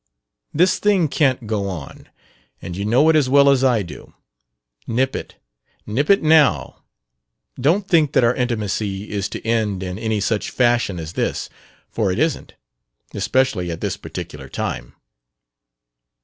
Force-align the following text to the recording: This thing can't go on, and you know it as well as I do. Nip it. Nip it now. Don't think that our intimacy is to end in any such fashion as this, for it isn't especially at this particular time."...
This 0.51 0.79
thing 0.79 1.07
can't 1.07 1.45
go 1.45 1.69
on, 1.69 2.09
and 2.59 2.75
you 2.75 2.85
know 2.85 3.07
it 3.09 3.15
as 3.15 3.29
well 3.29 3.51
as 3.51 3.63
I 3.63 3.83
do. 3.83 4.15
Nip 4.87 5.15
it. 5.15 5.35
Nip 5.85 6.09
it 6.09 6.23
now. 6.23 6.77
Don't 7.59 7.87
think 7.87 8.13
that 8.13 8.23
our 8.23 8.33
intimacy 8.33 9.11
is 9.11 9.29
to 9.29 9.45
end 9.45 9.83
in 9.83 9.99
any 9.99 10.19
such 10.19 10.49
fashion 10.49 10.97
as 10.99 11.13
this, 11.13 11.49
for 11.87 12.11
it 12.11 12.17
isn't 12.17 12.55
especially 13.13 13.69
at 13.69 13.81
this 13.81 13.95
particular 13.95 14.49
time."... 14.49 14.95